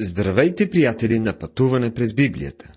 [0.00, 2.72] Здравейте, приятели, на пътуване през Библията.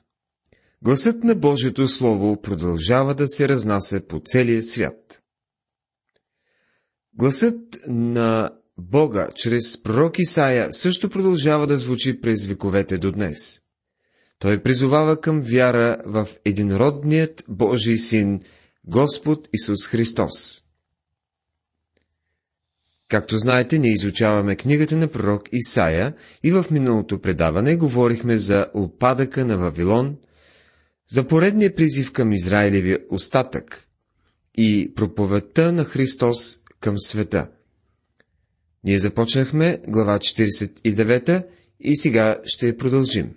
[0.82, 5.22] Гласът на Божието Слово продължава да се разнася по целия свят.
[7.14, 7.58] Гласът
[7.88, 13.62] на Бога чрез пророк Исаия също продължава да звучи през вековете до днес.
[14.40, 18.40] Той призовава към вяра в единородният Божий син,
[18.84, 20.67] Господ Исус Христос.
[23.10, 29.46] Както знаете, ние изучаваме книгата на пророк Исаия и в миналото предаване говорихме за опадъка
[29.46, 30.18] на Вавилон,
[31.12, 33.88] за поредния призив към Израилевия остатък
[34.56, 37.50] и проповедта на Христос към света.
[38.84, 41.48] Ние започнахме глава 49
[41.80, 43.36] и сега ще продължим.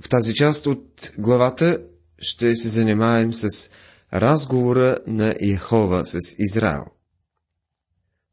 [0.00, 1.78] В тази част от главата
[2.18, 3.70] ще се занимаем с
[4.12, 6.84] разговора на Яхова с Израел.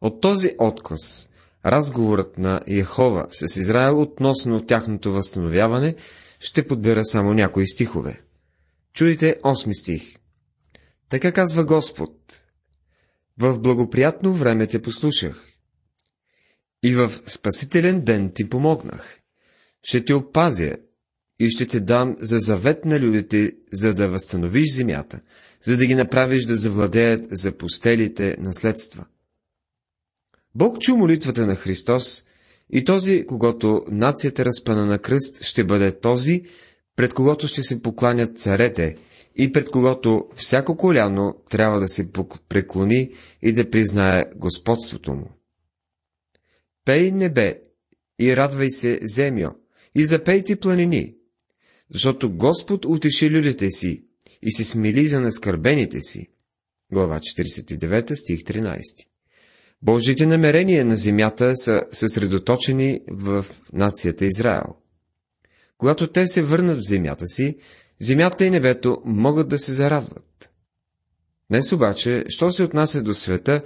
[0.02, 1.30] От този отказ,
[1.66, 5.96] разговорът на Яхова с Израел относно тяхното възстановяване,
[6.40, 8.22] ще подбера само някои стихове.
[8.94, 10.16] Чуйте 8 стих.
[11.10, 12.42] Така казва Господ.
[13.38, 15.46] В благоприятно време те послушах.
[16.84, 19.20] И в спасителен ден ти помогнах.
[19.84, 20.76] Ще те опазя
[21.40, 25.20] и ще те дам за завет на людите, за да възстановиш земята,
[25.62, 29.06] за да ги направиш да завладеят за постелите наследства.
[30.56, 32.24] Бог чу молитвата на Христос
[32.70, 36.44] и този, когато нацията разпъна на кръст, ще бъде този,
[36.96, 38.96] пред когото ще се покланят царете
[39.36, 42.12] и пред когото всяко коляно трябва да се
[42.50, 43.12] преклони
[43.42, 45.32] и да признае господството му.
[46.86, 47.62] Пей небе
[48.20, 49.52] и радвай се, земя,
[49.96, 51.16] и запей ти планини,
[51.94, 54.04] защото Господ утеши людите си
[54.42, 56.28] и се смили за наскърбените си.
[56.92, 59.09] Глава 49, стих 13
[59.82, 64.76] Божите намерения на земята са съсредоточени в нацията Израел.
[65.78, 67.58] Когато те се върнат в земята си,
[68.00, 70.50] земята и небето могат да се зарадват.
[71.50, 73.62] Днес обаче, що се отнася до света,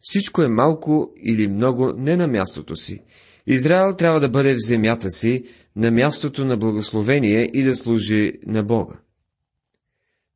[0.00, 3.02] всичко е малко или много не на мястото си.
[3.46, 5.44] Израел трябва да бъде в земята си,
[5.76, 8.94] на мястото на благословение и да служи на Бога.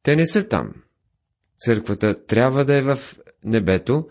[0.02, 0.72] Те не са там.
[1.58, 2.98] Църквата трябва да е в
[3.44, 4.06] небето,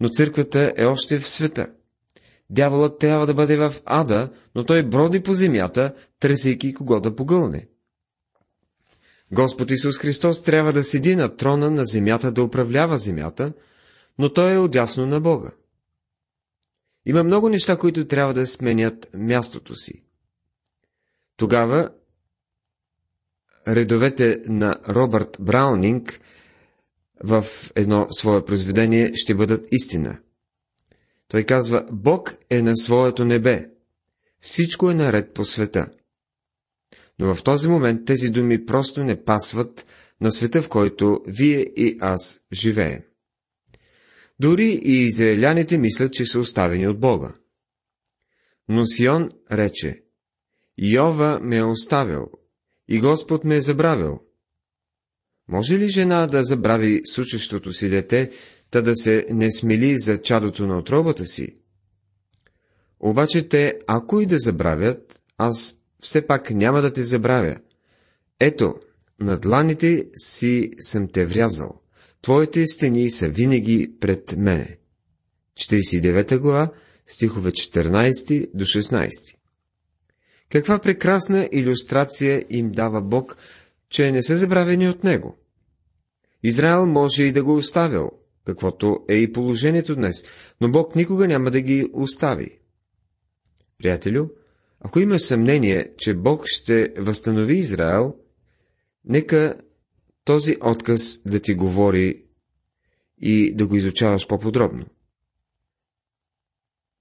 [0.00, 1.66] но църквата е още в света.
[2.50, 7.68] Дяволът трябва да бъде в ада, но той броди по земята, търсейки кого да погълне.
[9.32, 13.52] Господ Исус Христос трябва да седи на трона на земята да управлява земята,
[14.18, 15.50] но той е отясно на Бога.
[17.06, 20.02] Има много неща, които трябва да сменят мястото си.
[21.36, 21.90] Тогава
[23.68, 26.20] редовете на Робърт Браунинг
[27.24, 30.18] в едно свое произведение ще бъдат истина.
[31.28, 33.70] Той казва, Бог е на своето небе.
[34.40, 35.90] Всичко е наред по света.
[37.18, 39.86] Но в този момент тези думи просто не пасват
[40.20, 43.02] на света, в който вие и аз живеем.
[44.40, 47.34] Дори и израеляните мислят, че са оставени от Бога.
[48.68, 50.02] Но Сион рече,
[50.78, 52.26] Йова ме е оставил,
[52.88, 54.20] и Господ ме е забравил.
[55.48, 58.30] Може ли жена да забрави сучещото си дете,
[58.70, 61.56] та да се не смели за чадото на отробата си?
[63.00, 67.56] Обаче те, ако и да забравят, аз все пак няма да те забравя.
[68.40, 68.74] Ето,
[69.20, 71.80] на дланите си съм те врязал.
[72.22, 74.76] Твоите стени са винаги пред мене.
[75.56, 76.72] 49 глава,
[77.06, 79.10] стихове 14 до 16.
[80.50, 83.36] Каква прекрасна иллюстрация им дава Бог
[83.88, 85.38] че не са забравени от него.
[86.42, 88.10] Израел може и да го оставил,
[88.46, 90.24] каквото е и положението днес,
[90.60, 92.58] но Бог никога няма да ги остави.
[93.78, 94.28] Приятелю,
[94.80, 98.14] ако имаш съмнение, че Бог ще възстанови Израел,
[99.04, 99.54] нека
[100.24, 102.24] този отказ да ти говори
[103.20, 104.86] и да го изучаваш по-подробно.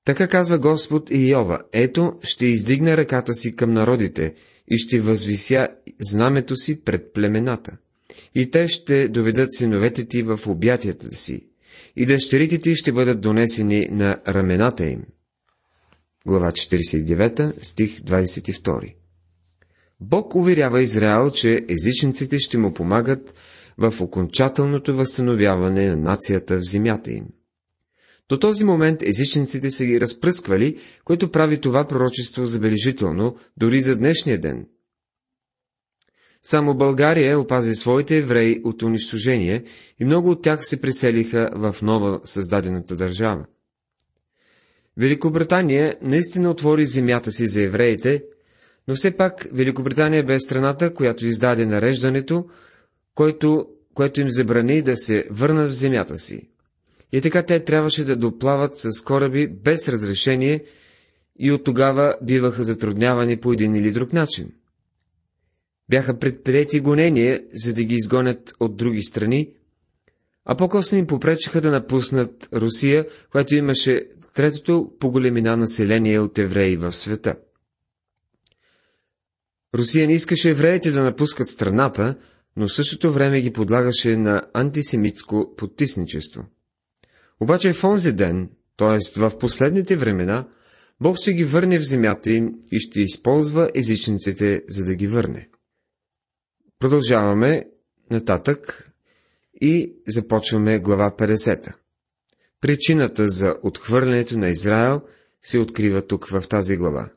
[0.06, 4.36] Така казва Господ и Йова, ето ще издигна ръката си към народите
[4.68, 5.68] и ще възвися
[6.00, 7.78] знамето си пред племената.
[8.36, 11.48] И те ще доведат синовете ти в обятията си,
[11.96, 15.04] и дъщерите ти ще бъдат донесени на рамената им.
[16.28, 18.94] Глава 49, стих 22
[20.00, 23.34] Бог уверява Израел, че езичниците ще му помагат
[23.78, 27.26] в окончателното възстановяване на нацията в земята им.
[28.30, 34.42] До този момент езичниците са ги разпръсквали, което прави това пророчество забележително дори за днешния
[34.42, 34.68] ден.
[36.44, 39.64] Само България опази своите евреи от унищожение
[40.00, 43.46] и много от тях се преселиха в нова създадената държава.
[44.98, 48.24] Великобритания наистина отвори земята си за евреите,
[48.88, 52.46] но все пак Великобритания бе страната, която издаде нареждането,
[53.16, 56.50] който, което им забрани да се върнат в земята си.
[57.12, 60.64] И така те трябваше да доплават с кораби без разрешение
[61.40, 64.52] и от тогава биваха затруднявани по един или друг начин.
[65.90, 69.50] Бяха предприяти гонения, за да ги изгонят от други страни,
[70.46, 76.78] а по-късно им попречиха да напуснат Русия, която имаше третото по големина население от евреи
[76.78, 77.36] в света.
[79.76, 82.16] Русия не искаше евреите да напускат страната,
[82.58, 86.46] но в същото време ги подлагаше на антисемитско потисничество.
[87.40, 89.20] Обаче в онзи ден, т.е.
[89.20, 90.48] в последните времена,
[91.02, 95.50] Бог ще ги върне в земята им и ще използва езичниците, за да ги върне.
[96.80, 97.66] Продължаваме
[98.12, 98.92] нататък
[99.62, 101.74] и започваме глава 50.
[102.62, 105.02] Причината за отхвърлянето на Израел
[105.42, 107.10] се открива тук в тази глава.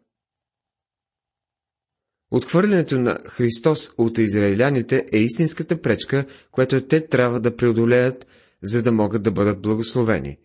[2.31, 8.27] Отхвърлянето на Христос от израиляните е истинската пречка, която те трябва да преодолеят,
[8.63, 10.39] за да могат да бъдат благословени.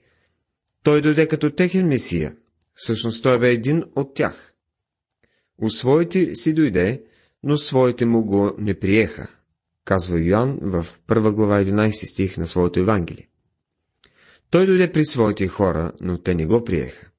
[0.83, 2.35] Той дойде като техен месия,
[2.73, 4.53] всъщност той бе един от тях.
[5.57, 7.03] У своите си дойде,
[7.43, 9.27] но своите му го не приеха,
[9.85, 13.29] казва Йоанн в първа глава 11 стих на своето Евангелие.
[14.49, 17.09] Той дойде при своите хора, но те не го приеха.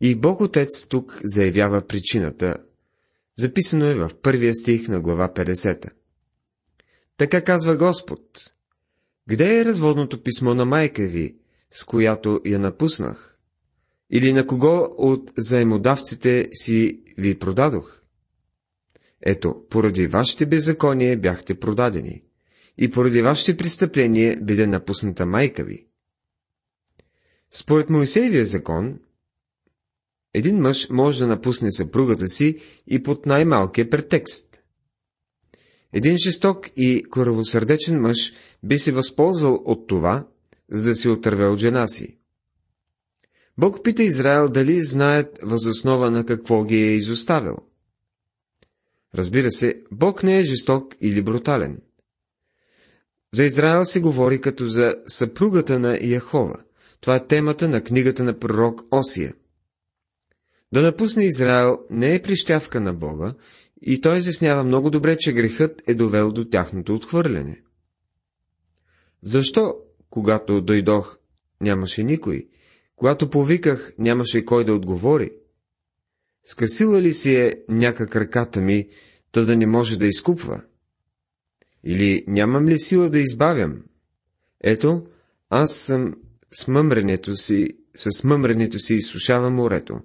[0.00, 2.56] И Бог Отец тук заявява причината.
[3.38, 5.90] Записано е в първия стих на глава 50.
[7.16, 8.20] Така казва Господ.
[9.28, 11.36] Где е разводното писмо на майка ви,
[11.70, 13.38] с която я напуснах?
[14.10, 18.02] Или на кого от заемодавците си ви продадох?
[19.22, 22.22] Ето, поради вашите беззаконие бяхте продадени
[22.78, 25.86] и поради вашите престъпления биде напусната майка ви.
[27.50, 28.98] Според Моисеевия закон,
[30.34, 34.48] един мъж може да напусне съпругата си и под най-малкия претекст.
[35.92, 38.32] Един жесток и коравосърдечен мъж
[38.62, 40.26] би се възползвал от това,
[40.70, 42.18] за да се отърве от жена си.
[43.58, 47.56] Бог пита Израел дали знаят възоснова на какво ги е изоставил.
[49.14, 51.78] Разбира се, Бог не е жесток или брутален.
[53.34, 56.56] За Израел се говори като за съпругата на Яхова.
[57.00, 59.34] Това е темата на книгата на пророк Осия.
[60.72, 63.34] Да напусне Израел не е прищявка на Бога,
[63.82, 67.62] и той изяснява много добре, че грехът е довел до тяхното отхвърляне.
[69.22, 69.74] Защо,
[70.10, 71.18] когато дойдох,
[71.60, 72.48] нямаше никой?
[72.96, 75.30] Когато повиках, нямаше кой да отговори?
[76.44, 78.88] Скъсила ли си е някак ръката ми,
[79.32, 80.62] та да не може да изкупва?
[81.84, 83.82] Или нямам ли сила да избавям?
[84.60, 85.06] Ето,
[85.50, 86.14] аз съм
[86.52, 90.00] с мъмренето си, с мъмренето си изсушавам морето.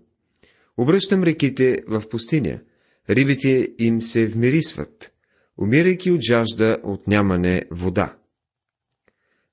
[0.78, 2.62] Обръщам реките в пустиня,
[3.10, 5.14] рибите им се вмирисват,
[5.58, 8.18] умирайки от жажда от нямане вода.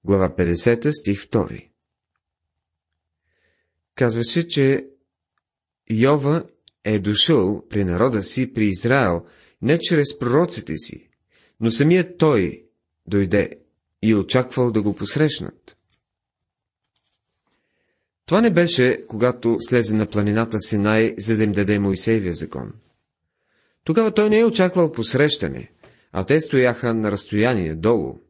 [0.04, 1.68] Глава 50, стих 2
[3.94, 4.86] Казваше, че
[5.90, 6.44] Йова
[6.84, 9.24] е дошъл при народа си, при Израел,
[9.62, 11.08] не чрез пророците си,
[11.60, 12.64] но самият той
[13.06, 13.58] дойде
[14.02, 15.76] и очаквал да го посрещнат.
[18.26, 22.72] Това не беше, когато слезе на планината Синай, за да им даде Моисеевия закон.
[23.84, 25.72] Тогава той не е очаквал посрещане,
[26.12, 28.20] а те стояха на разстояние долу.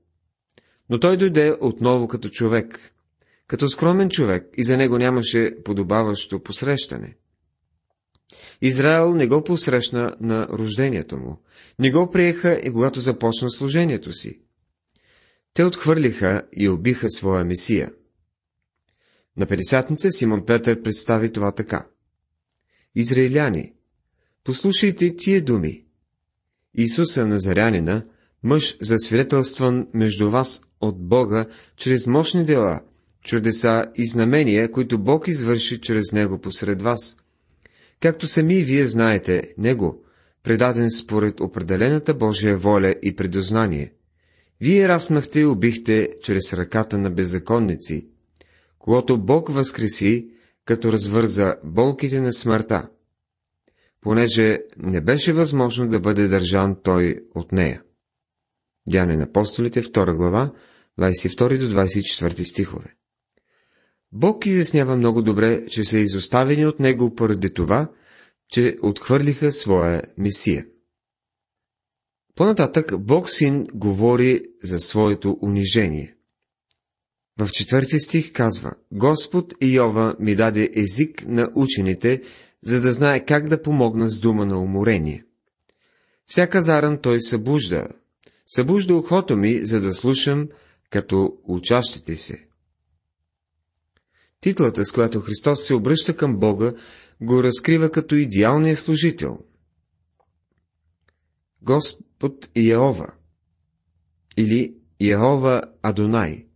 [0.90, 2.92] Но той дойде отново като човек,
[3.46, 7.16] като скромен човек и за него нямаше подобаващо посрещане.
[8.62, 11.42] Израел не го посрещна на рождението му,
[11.78, 14.40] не го приеха и когато започна служението си.
[15.54, 17.92] Те отхвърлиха и убиха своя месия.
[19.36, 21.86] На Педесятница Симон Петър представи това така.
[22.94, 23.72] Израиляни,
[24.44, 25.84] послушайте тия думи.
[26.74, 28.06] Исуса Назарянина,
[28.42, 31.46] мъж засвидетелстван между вас от Бога
[31.76, 32.80] чрез мощни дела,
[33.24, 37.16] чудеса и знамения, които Бог извърши чрез него посред вас.
[38.00, 40.04] Както сами вие знаете, него,
[40.42, 43.92] предаден според определената Божия воля и предознание.
[44.60, 48.08] Вие размахте и убихте чрез ръката на беззаконници,
[48.78, 50.28] когато Бог възкреси,
[50.64, 52.88] като развърза болките на смъртта,
[54.00, 57.82] понеже не беше възможно да бъде държан той от нея.
[58.88, 60.52] Дяне на апостолите, 2 глава,
[60.98, 62.94] 22 до 24 стихове.
[64.12, 67.90] Бог изяснява много добре, че са изоставени от него поради това,
[68.48, 70.66] че отхвърлиха своя месия.
[72.34, 76.14] По-нататък Бог Син говори за своето унижение.
[77.38, 82.22] В четвърти стих казва, Господ Иова ми даде език на учените,
[82.62, 85.24] за да знае как да помогна с дума на уморение.
[86.26, 87.88] Всяка заран той събужда.
[88.46, 90.48] Събужда ухото ми, за да слушам
[90.90, 92.46] като учащите се.
[94.40, 96.72] Титлата, с която Христос се обръща към Бога,
[97.20, 99.38] го разкрива като идеалния служител.
[101.62, 103.14] Господ Иеова
[104.36, 106.46] или Йehova Адонай.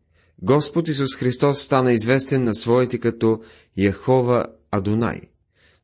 [0.43, 3.41] Господ Исус Христос стана известен на своите като
[3.77, 5.21] Яхова Адонай.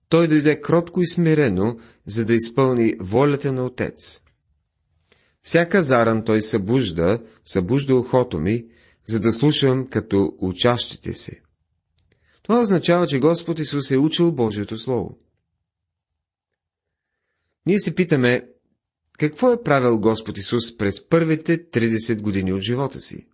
[0.08, 4.20] Той дойде кротко и смирено, за да изпълни волята на Отец.
[5.42, 8.64] Всяка заран той събужда, събужда ухото ми,
[9.06, 11.40] за да слушам като учащите се.
[12.42, 15.18] Това означава, че Господ Исус е учил Божието Слово.
[17.66, 18.48] Ние се питаме,
[19.18, 23.26] какво е правил Господ Исус през първите 30 години от живота си?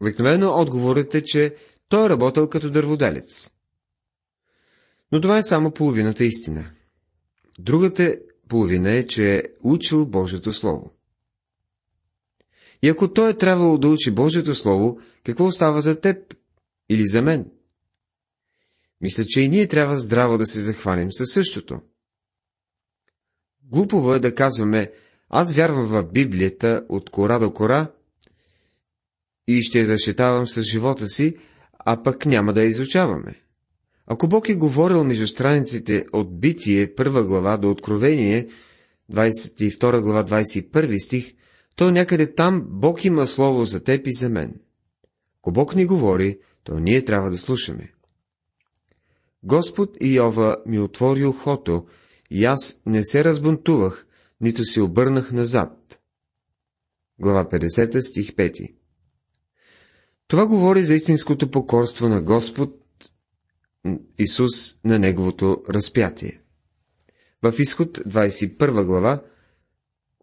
[0.00, 1.56] Обикновено отговорът е, че
[1.88, 3.50] той е работил като дърводелец.
[5.12, 6.70] Но това е само половината истина.
[7.58, 8.16] Другата
[8.54, 10.92] половина е, че е учил Божието Слово.
[12.82, 16.34] И ако той е трябвало да учи Божието Слово, какво остава за теб
[16.88, 17.50] или за мен?
[19.00, 21.80] Мисля, че и ние трябва здраво да се захванем със същото.
[23.62, 24.92] Глупово е да казваме,
[25.28, 27.92] аз вярвам в Библията от кора до кора
[29.46, 31.36] и ще я защитавам с живота си,
[31.78, 33.43] а пък няма да я изучаваме.
[34.06, 38.48] Ако Бог е говорил между страниците от Битие, първа глава до Откровение,
[39.12, 41.34] 22 глава, 21 стих,
[41.76, 44.60] то някъде там Бог има слово за теб и за мен.
[45.42, 47.92] Ако Бог ни говори, то ние трябва да слушаме.
[49.42, 51.86] Господ Иова ми отвори ухото,
[52.30, 54.06] и аз не се разбунтувах,
[54.40, 56.00] нито се обърнах назад.
[57.18, 58.74] Глава 50, стих 5
[60.28, 62.83] Това говори за истинското покорство на Господ
[64.18, 66.40] Исус на Неговото разпятие.
[67.42, 69.22] В изход 21 глава,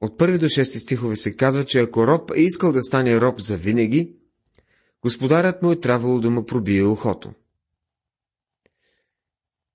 [0.02, 3.42] от 1 до 6 стихове се казва, че ако роб е искал да стане роб
[3.42, 4.16] за винаги,
[5.02, 7.34] господарят му е трябвало да му пробие ухото.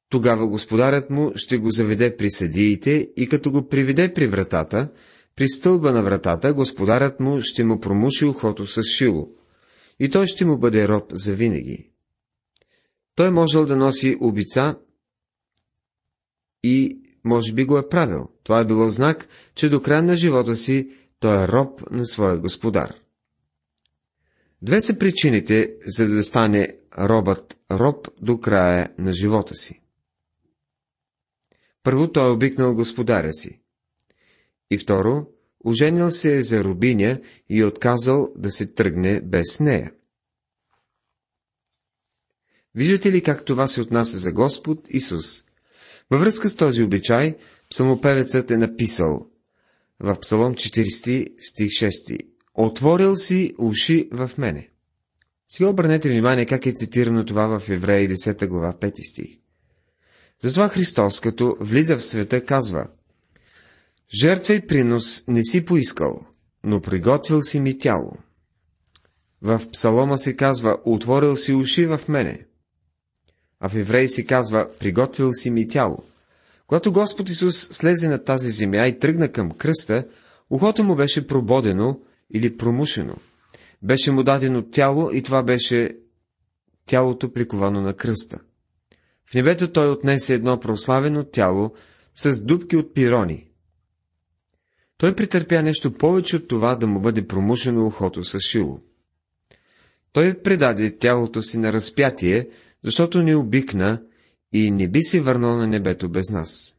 [0.08, 4.92] Тогава господарят му ще го заведе при съдиите и като го приведе при вратата,
[5.36, 9.28] при стълба на вратата, господарят му ще му промуши ухото с шило,
[10.00, 11.95] и той ще му бъде роб за винаги.
[13.16, 14.78] Той можел да носи обица
[16.62, 18.28] и може би го е правил.
[18.44, 22.38] Това е било знак, че до края на живота си той е роб на своя
[22.38, 22.94] господар.
[24.62, 29.80] Две са причините, за да стане робът роб до края на живота си.
[31.82, 33.61] Първо, той е обикнал господаря си.
[34.70, 35.26] И второ,
[35.64, 39.92] оженил се е за рубиня и отказал да се тръгне без нея.
[42.76, 45.45] Виждате ли как това се отнася за Господ Исус?
[46.11, 47.37] Във връзка с този обичай,
[47.71, 49.26] псалмопевецът е написал
[50.00, 52.18] в Псалом 40, стих 6
[52.54, 54.68] Отворил си уши в мене.
[55.49, 59.38] Сега обърнете внимание как е цитирано това в Евреи 10 глава 5 стих.
[60.42, 62.87] Затова Христос, като влиза в света, казва
[64.21, 66.26] Жертва и принос не си поискал,
[66.64, 68.16] но приготвил си ми тяло.
[69.42, 72.47] В псалома се казва Отворил си уши в мене.
[73.60, 76.04] А в евреи си казва Приготвил си ми тяло.
[76.66, 80.04] Когато Господ Исус слезе на тази земя и тръгна към кръста,
[80.50, 82.00] ухото му беше прободено
[82.34, 83.14] или промушено.
[83.82, 85.96] Беше му дадено тяло и това беше
[86.86, 88.38] тялото приковано на кръста.
[89.30, 91.72] В небето той отнесе едно прославено тяло
[92.14, 93.48] с дубки от пирони.
[94.98, 98.80] Той претърпя нещо повече от това да му бъде промушено ухото с шило.
[100.12, 102.48] Той предаде тялото си на разпятие,
[102.86, 104.02] защото ни обикна
[104.52, 106.76] и не би се върнал на небето без нас.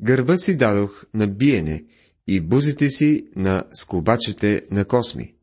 [0.00, 1.84] Гърба си дадох на биене
[2.26, 5.34] и бузите си на скобачите на косми.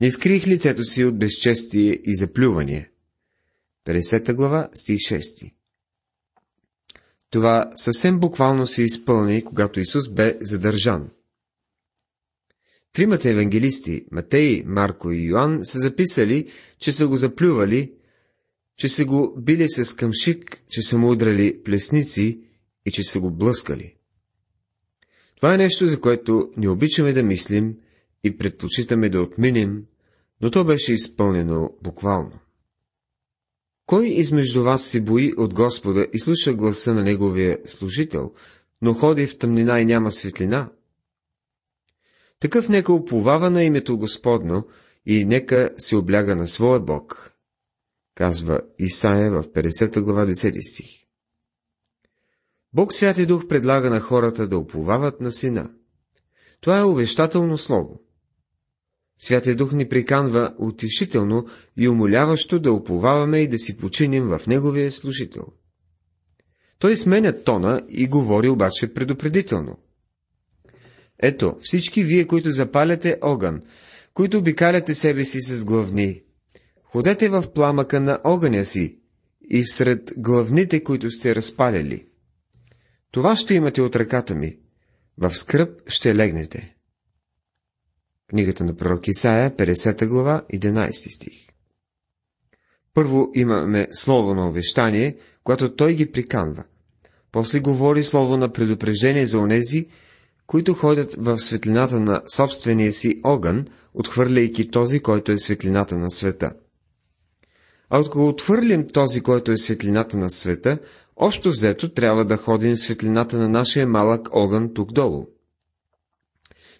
[0.00, 2.90] Не изкрих лицето си от безчестие и заплюване.
[3.86, 5.52] 50 глава, стих 6
[7.30, 11.10] Това съвсем буквално се изпълни, когато Исус бе задържан.
[12.92, 17.92] Тримата евангелисти, Матей, Марко и Йоанн, са записали, че са го заплювали,
[18.76, 22.40] че са го били с къмшик, че са му удрали плесници
[22.86, 23.94] и че са го блъскали.
[25.36, 27.76] Това е нещо, за което не обичаме да мислим
[28.24, 29.84] и предпочитаме да отминем,
[30.40, 32.38] но то беше изпълнено буквално.
[33.86, 38.32] Кой измежду вас се бои от Господа и слуша гласа на Неговия служител,
[38.82, 40.70] но ходи в тъмнина и няма светлина?
[42.40, 44.66] Такъв нека уповава на името Господно
[45.06, 47.32] и нека се обляга на своя Бог,
[48.14, 51.00] казва Исаия в 50 глава 10 стих.
[52.72, 55.70] Бог Святи Дух предлага на хората да уповават на Сина.
[56.60, 58.00] Това е увещателно слово.
[59.18, 64.92] Святия Дух ни приканва утешително и умоляващо да уповаваме и да си починим в Неговия
[64.92, 65.46] служител.
[66.78, 69.78] Той сменя тона и говори обаче предупредително.
[71.22, 73.62] Ето, всички вие, които запаляте огън,
[74.14, 76.22] които обикаляте себе си с главни,
[76.84, 78.98] ходете в пламъка на огъня си
[79.50, 82.06] и всред главните, които сте разпаляли.
[83.10, 84.56] Това ще имате от ръката ми.
[85.18, 86.76] В скръп ще легнете.
[88.26, 91.46] Книгата на пророк Исаия, 50 глава, 11 стих.
[92.94, 96.64] Първо имаме слово на увещание, което той ги приканва.
[97.32, 99.88] После говори слово на предупреждение за онези,
[100.50, 106.52] които ходят в светлината на собствения си огън, отхвърляйки този, който е светлината на света.
[107.90, 110.78] А ако отхвърлим този, който е светлината на света,
[111.16, 115.26] общо взето трябва да ходим в светлината на нашия малък огън тук долу.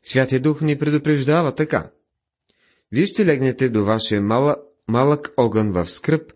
[0.02, 1.90] Святия Дух ни предупреждава така.
[2.92, 4.56] Вие ще легнете до вашия мала,
[4.88, 6.32] малък огън в скръп,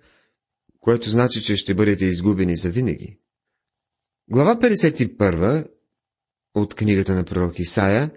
[0.81, 3.19] което значи, че ще бъдете изгубени за винаги.
[4.29, 5.74] Глава 51
[6.55, 8.11] от книгата на пророк Исаия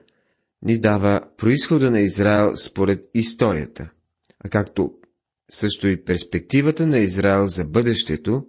[0.62, 3.89] ни дава происхода на Израел според историята,
[4.39, 4.91] а както
[5.50, 8.46] също и перспективата на Израел за бъдещето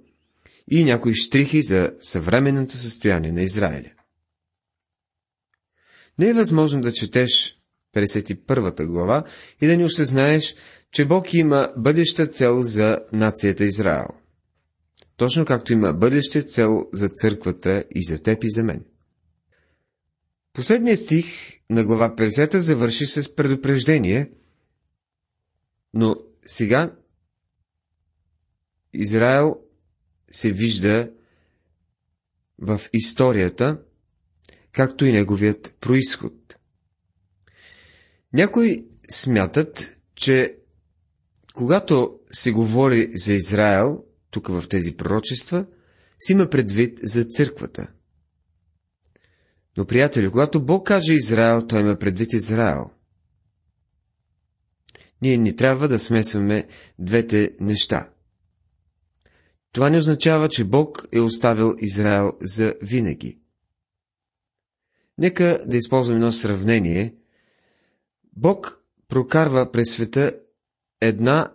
[0.70, 3.90] и някои штрихи за съвременното състояние на Израиля.
[6.18, 7.58] Не е възможно да четеш
[7.96, 9.24] 51 глава
[9.60, 10.54] и да не осъзнаеш,
[10.92, 14.08] че Бог има бъдеща цел за нацията Израел.
[15.16, 18.84] Точно както има бъдеща цел за църквата и за теб и за мен.
[20.58, 21.26] Последният стих
[21.70, 24.30] на глава 50 завърши с предупреждение,
[25.94, 26.96] но сега
[28.92, 29.60] Израел
[30.30, 31.10] се вижда
[32.58, 33.82] в историята,
[34.72, 36.56] както и неговият происход.
[38.32, 40.56] Някои смятат, че
[41.54, 45.66] когато се говори за Израел, тук в тези пророчества,
[46.18, 47.88] си има предвид за църквата.
[49.78, 52.90] Но, приятели, когато Бог каже Израел, той има предвид Израел.
[55.22, 56.66] Ние ни трябва да смесваме
[56.98, 58.10] двете неща.
[59.72, 63.38] Това не означава, че Бог е оставил Израел за винаги.
[65.18, 67.14] Нека да използваме едно сравнение.
[68.36, 70.32] Бог прокарва през света
[71.00, 71.54] една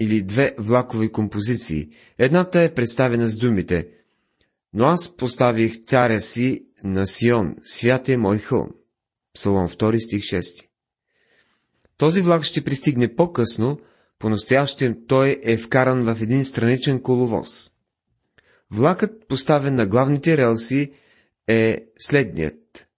[0.00, 1.90] или две влакови композиции.
[2.18, 3.88] Едната е представена с думите
[4.72, 8.68] «Но аз поставих царя си на Сион, свят е мой хълм».
[9.34, 10.66] Псалом 2 стих 6.
[11.96, 13.78] Този влак ще пристигне по-късно,
[14.18, 17.70] по-настоящем той е вкаран в един страничен коловоз.
[18.70, 20.92] Влакът, поставен на главните релси,
[21.48, 22.88] е следният,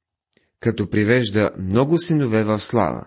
[0.61, 3.07] като привежда много синове в слава.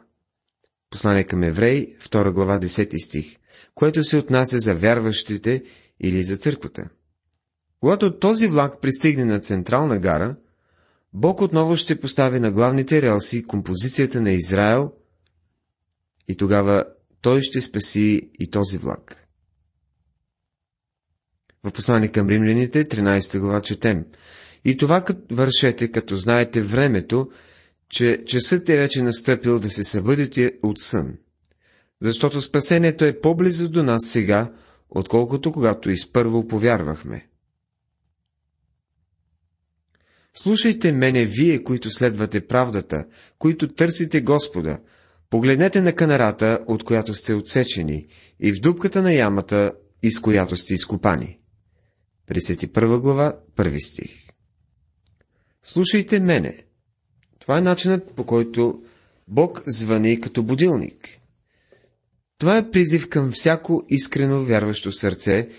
[0.89, 3.35] Послание към евреи, 2 глава, 10 стих,
[3.75, 5.63] което се отнася за вярващите
[5.99, 6.89] или за църквата.
[7.79, 10.35] Когато този влак пристигне на централна гара,
[11.13, 14.91] Бог отново ще постави на главните релси композицията на Израел
[16.27, 16.83] и тогава
[17.21, 19.27] той ще спаси и този влак.
[21.63, 24.05] В послание към римляните, 13 глава, четем.
[24.65, 27.31] И това вършете, като знаете времето,
[27.89, 31.17] че часът е вече настъпил да се събудите от сън.
[32.01, 34.53] Защото спасението е по-близо до нас сега,
[34.89, 37.28] отколкото когато изпърво повярвахме.
[40.41, 43.05] Слушайте мене, вие, които следвате правдата,
[43.39, 44.79] които търсите Господа,
[45.29, 48.07] погледнете на канарата, от която сте отсечени,
[48.39, 49.71] и в дупката на ямата,
[50.03, 51.39] из която сте изкопани.
[52.31, 54.11] 51 глава, 1 стих.
[55.61, 56.63] Слушайте мене.
[57.39, 58.81] Това е начинът, по който
[59.27, 61.07] Бог звъни като будилник.
[62.37, 65.49] Това е призив към всяко искрено вярващо сърце,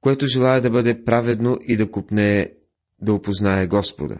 [0.00, 2.52] което желая да бъде праведно и да купне
[3.04, 4.18] да опознае Господа.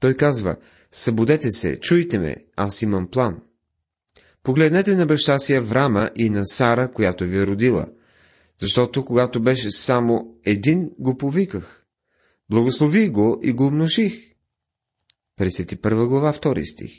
[0.00, 0.56] Той казва,
[0.92, 3.40] събудете се, чуйте ме, аз имам план.
[4.42, 7.86] Погледнете на баща си Аврама и на Сара, която ви е родила,
[8.58, 11.84] защото когато беше само един, го повиках.
[12.50, 14.12] Благослови го и го умножих.
[15.40, 16.92] 51 глава, 2 стих.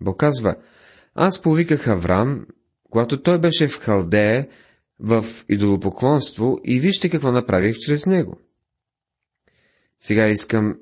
[0.00, 0.56] Бог казва,
[1.14, 2.46] аз повиках Авраам,
[2.90, 4.48] когато той беше в Халдея,
[5.00, 8.40] в идолопоклонство и вижте какво направих чрез него.
[10.00, 10.78] Сега искам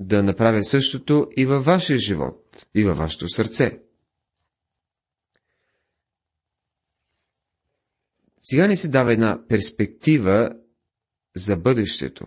[0.00, 3.80] да направя същото и във вашия живот, и във вашето сърце.
[8.40, 10.50] Сега ни се дава една перспектива
[11.36, 12.26] за бъдещето.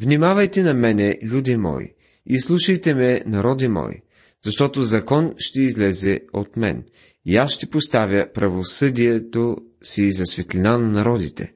[0.00, 1.94] Внимавайте на мене, люди мои,
[2.26, 4.02] и слушайте ме, народи мои,
[4.44, 6.84] защото закон ще излезе от мен,
[7.24, 11.54] и аз ще поставя правосъдието си за светлина на народите.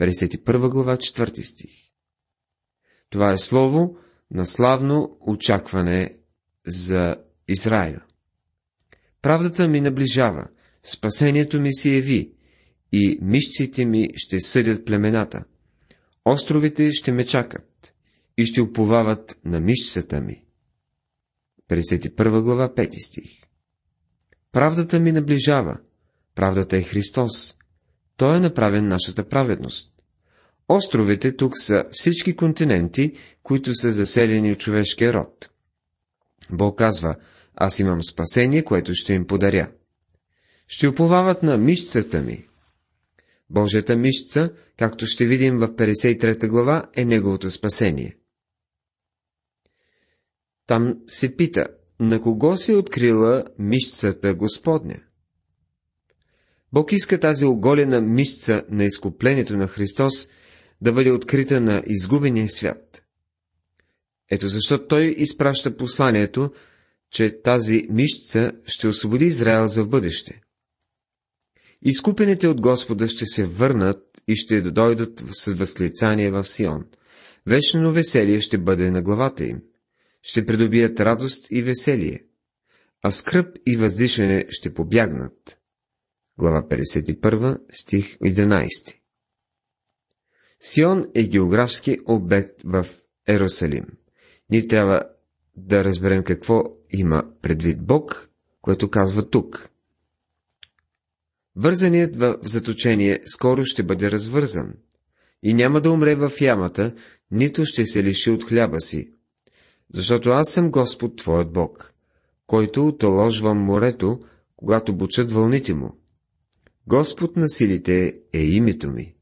[0.00, 1.83] 51 глава, 4 стих
[3.14, 3.96] това е слово
[4.30, 6.16] на славно очакване
[6.66, 7.16] за
[7.48, 8.00] Израиля.
[9.22, 10.48] Правдата ми наближава,
[10.82, 12.32] спасението ми си яви,
[12.92, 15.44] и мишците ми ще съдят племената.
[16.24, 17.94] Островите ще ме чакат
[18.38, 20.44] и ще уповават на мишцата ми.
[21.70, 23.30] 51 глава, 5 стих
[24.52, 25.80] Правдата ми наближава.
[26.34, 27.56] Правдата е Христос.
[28.16, 29.93] Той е направен нашата праведност.
[30.68, 35.50] Островите тук са всички континенти, които са заселени от човешкия род.
[36.50, 37.16] Бог казва,
[37.54, 39.72] аз имам спасение, което ще им подаря.
[40.68, 42.46] Ще уповават на мишцата ми.
[43.50, 48.16] Божията мишца, както ще видим в 53 глава, е неговото спасение.
[50.66, 51.66] Там се пита,
[52.00, 55.00] на кого се е открила мишцата Господня?
[56.72, 60.28] Бог иска тази оголена мишца на изкуплението на Христос
[60.84, 63.02] да бъде открита на изгубения свят.
[64.30, 66.52] Ето защо Той изпраща посланието,
[67.10, 70.40] че тази мишца ще освободи Израел за в бъдеще.
[71.82, 76.84] Изкупените от Господа ще се върнат и ще дойдат с възклицание в Сион.
[77.46, 79.62] Вечно веселие ще бъде на главата им.
[80.22, 82.24] Ще придобият радост и веселие,
[83.02, 85.58] а скръп и въздишане ще побягнат.
[86.38, 89.03] Глава 51, стих 11
[90.60, 92.86] Сион е географски обект в
[93.28, 93.86] Ерусалим.
[94.50, 95.02] Ние трябва
[95.56, 99.70] да разберем какво има предвид Бог, което казва тук.
[101.56, 104.74] Вързаният в заточение скоро ще бъде развързан
[105.42, 106.94] и няма да умре в ямата,
[107.30, 109.12] нито ще се лиши от хляба си,
[109.94, 111.94] защото аз съм Господ Твоят Бог,
[112.46, 114.20] който отоложвам морето,
[114.56, 115.96] когато бучат вълните му.
[116.86, 119.14] Господ на силите е името ми.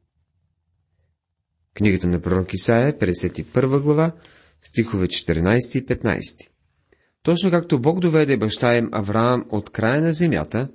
[1.74, 4.12] Книгата на пророк Исаия, 51 глава,
[4.62, 6.48] стихове 14 и 15.
[7.22, 10.68] Точно както Бог доведе баща им Авраам от края на земята,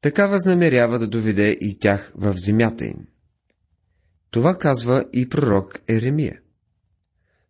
[0.00, 3.06] така възнамерява да доведе и тях в земята им.
[4.30, 6.40] Това казва и пророк Еремия.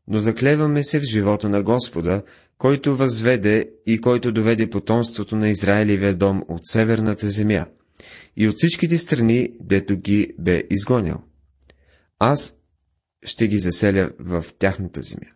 [0.08, 2.22] Но заклеваме се в живота на Господа,
[2.58, 7.66] който възведе и който доведе потомството на Израилевия дом от северната земя
[8.36, 11.22] и от всичките страни, дето ги бе изгонял.
[12.18, 12.56] Аз
[13.22, 15.30] ще ги заселя в тяхната земя.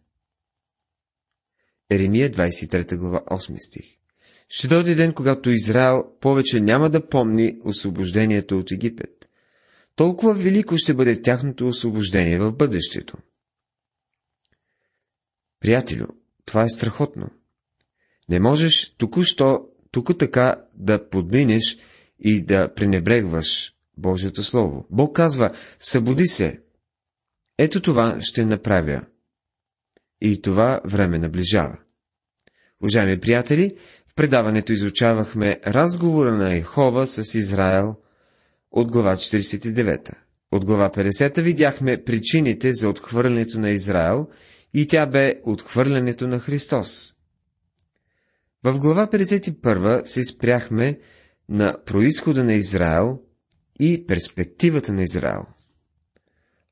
[1.90, 3.96] Еремия 23 глава 8 стих
[4.48, 9.28] Ще дойде ден, когато Израел повече няма да помни освобождението от Египет.
[9.96, 13.16] Толкова велико ще бъде тяхното освобождение в бъдещето.
[15.60, 16.06] Приятелю,
[16.44, 17.30] това е страхотно.
[18.28, 21.78] Не можеш току-що, тук така да подминеш
[22.18, 24.86] и да пренебрегваш Божието Слово.
[24.90, 26.60] Бог казва, събуди се.
[27.62, 29.02] Ето това ще направя.
[30.20, 31.78] И това време наближава.
[32.82, 33.76] Уважаеми приятели,
[34.08, 37.96] в предаването изучавахме разговора на Ехова с Израел
[38.70, 40.10] от глава 49.
[40.52, 44.28] От глава 50 видяхме причините за отхвърлянето на Израел
[44.74, 47.12] и тя бе отхвърлянето на Христос.
[48.64, 50.98] В глава 51 се спряхме
[51.48, 53.20] на происхода на Израел
[53.80, 55.46] и перспективата на Израел.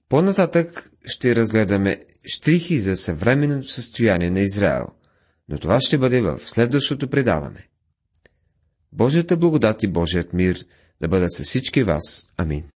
[0.09, 2.01] По-нататък ще разгледаме
[2.35, 4.87] штрихи за съвременното състояние на Израел,
[5.49, 7.68] но това ще бъде в следващото предаване.
[8.92, 10.64] Божията благодат и Божият мир
[11.01, 12.33] да бъдат с всички вас.
[12.37, 12.64] Амин.